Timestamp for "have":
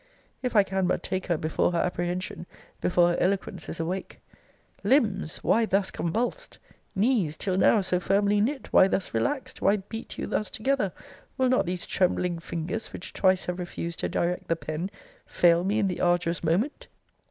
13.45-13.59